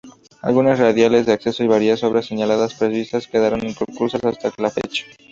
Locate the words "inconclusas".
3.63-4.23